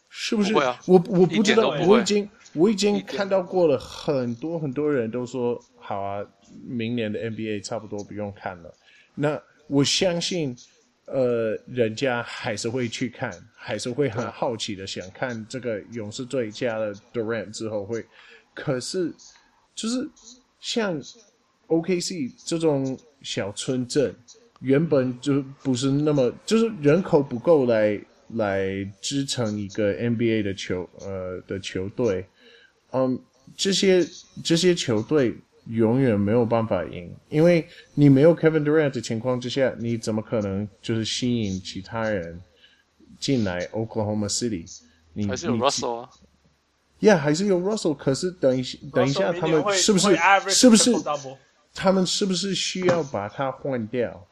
[0.08, 0.52] 是不是？
[0.52, 6.24] 不啊、我我不知道，我已经我已经看到过了，很多很多人都说好啊，
[6.66, 8.72] 明年的 NBA 差不多不用看了。
[9.14, 10.56] 那我相信，
[11.06, 18.06] 呃，人家还是会去看，还是会很好奇的想看这个勇士队加了 Durant 之后会。
[18.54, 19.12] 可是，
[19.74, 20.08] 就是
[20.60, 20.98] 像
[21.66, 24.14] OKC 这种小村镇。
[24.60, 28.00] 原本就不是那么，就是人口不够来
[28.34, 28.66] 来
[29.00, 32.26] 支撑一个 NBA 的球呃的球队，
[32.92, 33.18] 嗯，
[33.56, 34.04] 这些
[34.42, 35.36] 这些球队
[35.68, 42.40] 永远没有办法赢，因为你没有 Kevin Durant 的情况之下，你怎么可能就是吸引其他人
[43.20, 44.64] 进来 Oklahoma City？
[45.12, 46.10] 你还是有 Russell 啊
[47.00, 50.16] ？Yeah，还是有 Russell，可是等一等一下他们是不是
[50.48, 50.92] 是不是
[51.74, 54.26] 他们是不是需要把它换掉？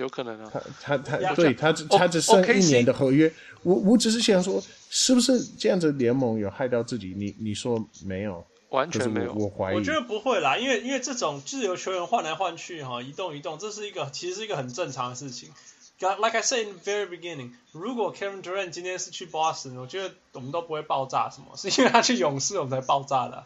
[0.00, 3.32] 有可能啊，他他他对他只他只剩一年的合约，
[3.62, 7.14] 我我只是想说，是不是这样子联盟有害到自己？
[7.16, 8.44] 你你说没有？
[8.70, 9.34] 完全没有。
[9.34, 15.50] 我怀疑，我觉得不会啦，因为因为这种自由球员换来换去哈，移动移动，这是一个其实是一个很正常的事情。
[15.98, 23.44] Like I said in the very beginning，如果 Kevin Durant 今天是去 Boston，我觉得我们都不会爆炸什么，是因为他去勇士我们才爆炸的。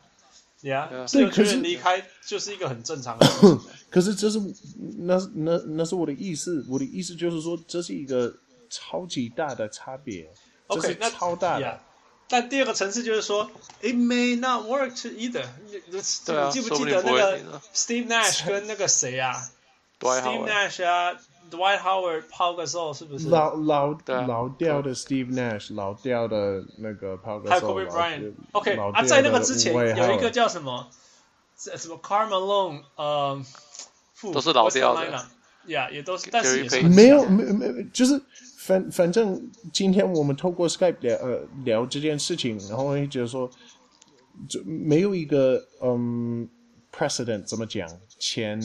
[0.65, 3.61] Yeah，自由球员离开就是一个很正常的事情。
[3.91, 4.41] 可是这是
[5.01, 8.35] 那那那是我的意思，我的意思就是说这是一个
[8.71, 10.27] 超级大的差别。
[10.69, 11.67] OK，那超大的。
[11.67, 11.79] Yeah.
[12.27, 13.51] 但第二个层次就是说
[13.83, 15.45] ，It may not work either。
[15.67, 16.01] 你
[16.51, 19.51] 记不记得那个 Steve Nash 跟那个谁啊
[20.01, 21.21] ？Steve Nash 啊。
[21.55, 23.29] Dwight Howard 抛个时候是不是？
[23.29, 23.97] 老老
[24.27, 27.75] 老掉的 Steve Nash，老掉的那个抛个时候。
[27.75, 30.89] 还有 Kobe Bryant，OK 啊，在那个之前有一个叫什么？
[31.57, 33.43] 什么 Karl Malone，呃，
[34.33, 35.27] 都是老掉的
[35.67, 38.21] ，Yeah，也都是，但是没有没没有，就是
[38.59, 43.49] 反反正今天我们透过 Skype 聊呃聊这件事情，然后会觉得说，
[44.49, 46.49] 就没有一个嗯
[46.93, 47.89] precedent 怎么讲
[48.19, 48.61] 前。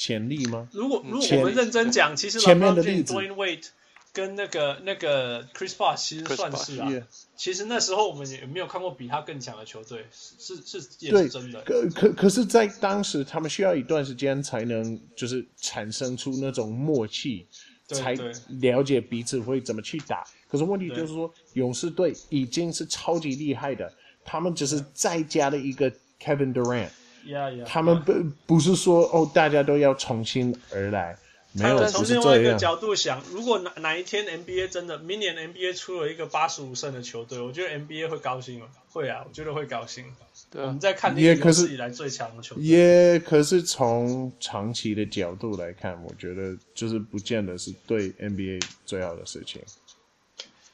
[0.00, 0.66] 潜力吗？
[0.72, 3.66] 如果如果我们认真讲，其实前面的例子 Wade
[4.14, 6.90] 跟那个那个 Chris Bosh 其实算是啊。
[7.36, 11.60] 其实那时候我们也没有看过比他更强的球队，是是也是真的。
[11.66, 17.46] 可可可是，在当时他们需要一段时间才能就是产生出那种默契，
[17.86, 18.16] 才
[18.60, 20.24] 了解彼此会怎么去打。
[20.48, 23.92] 可是问题就是说，勇士队已经是超级厉害的，
[24.24, 26.88] 他们只是再加了一个 Kevin Durant。
[27.26, 28.12] Yeah, yeah, 他们不
[28.46, 31.16] 不是说哦，大家都要重新而来，
[31.52, 31.86] 没有。
[31.86, 38.66] 从另外一个角度想，如果哪哪一天 NBA 真的明年 NBA 出了一个八十五胜的球队，我觉得 NBA 会高兴吗？
[38.90, 40.04] 会啊，我觉得会高兴。
[40.50, 42.64] 对，我们在看历史有史以来最强的球队。
[42.64, 49.60] 也可是从长期的角度来看，我觉得就是不见得是对 NBA 最好的事情。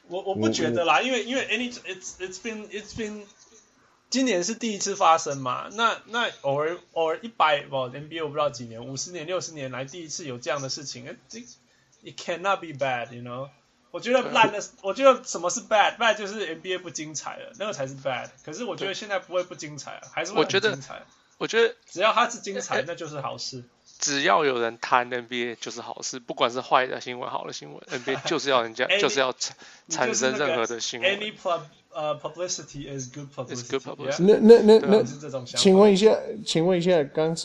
[0.07, 3.23] 我我不觉得啦，因为因为 any it's it's been it's been
[4.09, 5.69] 今年是第一次发生嘛？
[5.73, 11.39] 那那偶尔偶尔一百不 NBA 我不知道几年，五十年六十年来第一次有这样的事情，这
[12.03, 13.49] it cannot be bad，you know？
[13.91, 18.29] 我觉得烂的，我觉得什么是 bad？bad 就是 NBA 不精彩了，那个才是 bad。
[18.45, 21.03] 可是我觉得现在不会不精彩，还是会很精彩。
[21.37, 23.63] 我觉得只要它是精彩，那就是好事。
[23.99, 29.55] 只要有人谈 NBA 就是好事，不管是坏的新闻、好的新闻，NBA 就是要人家 就是要产
[29.89, 31.09] 产生任何的新闻。
[31.97, 33.79] 呃、uh,，publicity is good publicity。
[34.19, 37.35] 那那那那，请问一下，请问一下，刚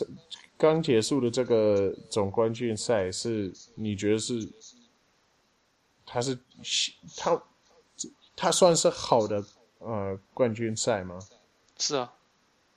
[0.59, 4.47] 刚结束的这个总冠军赛是你觉得是，
[6.05, 6.37] 他是
[7.17, 7.43] 他
[8.35, 9.43] 他算是好的
[9.79, 11.17] 呃冠军赛吗？
[11.79, 12.13] 是啊，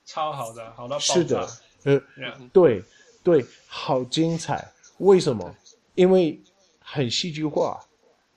[0.06, 1.00] 超好的，好到爆。
[1.00, 1.46] 是的，
[1.84, 2.48] 呃，Yeah.
[2.54, 2.82] 对
[3.22, 4.72] 对，好精彩。
[4.96, 5.54] 为什么？
[5.94, 6.40] 因为
[6.78, 7.84] 很戏剧化。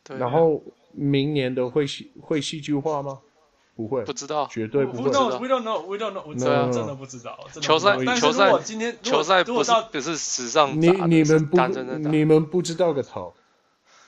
[0.04, 0.62] 对啊、然后
[0.92, 3.22] 明年的会戏会戏剧化吗？
[3.80, 5.32] 不会，不知道，绝对不会知道。
[5.32, 7.40] 真的不知道。
[7.62, 10.82] 球赛，球赛，今天球赛不是，不是史上。
[10.82, 11.58] 你你们不，
[12.10, 13.34] 你们不知道个头。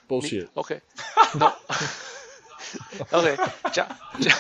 [0.10, 0.46] 抱歉。
[0.56, 0.82] OK。
[3.12, 3.38] OK。
[3.72, 3.88] 假
[4.20, 4.36] 假。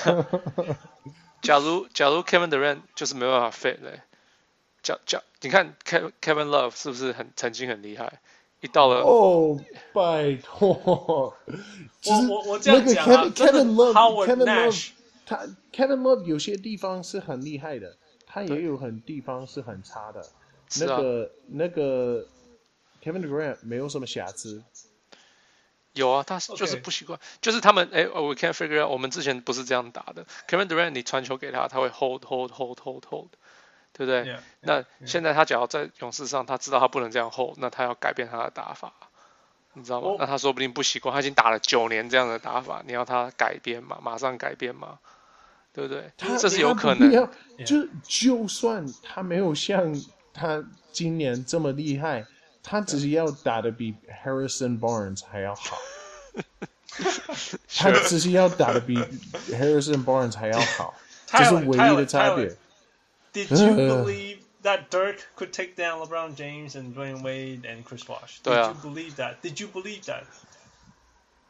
[1.41, 4.01] 假如假如 Kevin Durant 就是没办法 fit 嘞。
[4.83, 8.19] 假假，你看 Kevin Kevin Love 是不是很曾经很厉害？
[8.59, 9.57] 一到了哦，
[9.93, 11.33] 拜托。
[11.45, 13.63] 我我我这样讲啊，真的。
[13.63, 14.91] Kevin Love。
[15.25, 15.37] 他
[15.71, 20.25] Kevin Love 有些地方是很厉害的，他也有很地方是很差的。
[20.79, 22.25] 那个、啊、那个
[23.03, 24.63] Kevin Durant 没有什么瑕疵。
[25.93, 28.89] 有啊，他就是不习惯.就是他们哎，We can't figure out。
[28.89, 30.25] 我们之前不是这样打的。
[30.47, 33.31] Kevin Durant 你传球给他，他会 hold hold hold hold hold，
[33.91, 38.93] 对不对？Yeah, yeah, 那现在他只要在勇士上，他知道他不能这样 hold，那他要改变他的打法，
[39.73, 40.19] 你知道吗？Oh.
[40.19, 43.97] 那他说不定不习惯，他已经打了九年这样的打法，你要他改变嘛？
[44.01, 44.99] 马上改变嘛？
[45.73, 46.11] 对不对？
[46.17, 47.29] 这是有可能。
[47.65, 49.95] 就就算他没有像
[50.33, 52.25] 他今年这么厉害，
[52.61, 53.95] 他只是要打的 比
[54.25, 55.77] Harrison Barnes 还要好。
[57.73, 58.97] 他只是要打的比
[59.49, 60.93] Harrison Barnes 还要好，
[61.27, 62.53] 这是唯一的差别。
[63.33, 68.40] Did you believe that Dirk could take down LeBron James and Dwyane Wade and Chris Bosh?
[68.42, 69.42] Did you believe that?
[69.42, 70.24] Did you believe that?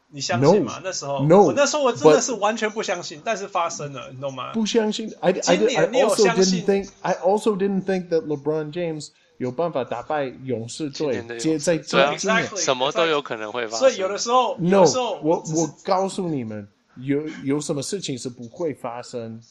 [0.09, 0.79] 你相信吗？
[0.81, 4.53] 那时候，no，我那时候我真的是完全不相信，但是发生了，你懂吗？
[4.53, 12.17] 不相信，I I I also didn't think I also didn't think that LeBron James 有办法打败勇士队，接在今年，
[12.55, 13.79] 什么都有可能会发生。
[13.79, 14.83] 所以有的时候，no，
[15.21, 16.65] 我我告诉你们，
[17.01, 19.41] 有有什么事情是不会发生，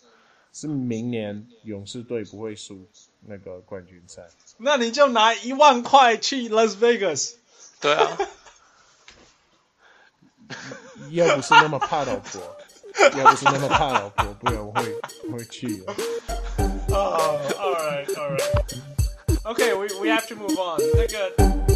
[0.55, 2.89] 是明年勇士队不会输
[3.21, 4.29] 那个冠军赛。
[4.59, 7.35] 那你就拿一万块去 Las Vegas。
[7.81, 8.17] 对啊。
[11.11, 12.41] 要不是那么怕老婆，
[13.19, 14.95] 要不是那么怕老婆，不然我会
[15.29, 15.93] 我会去的。
[16.89, 18.75] Oh, all right, all right.
[19.45, 21.70] Okay, we we have to move on.那个。